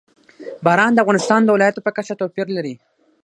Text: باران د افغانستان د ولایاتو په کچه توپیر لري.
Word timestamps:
باران 0.65 0.91
د 0.93 0.99
افغانستان 1.03 1.39
د 1.43 1.49
ولایاتو 1.55 1.83
په 1.85 1.91
کچه 1.97 2.13
توپیر 2.21 2.47
لري. 2.57 2.73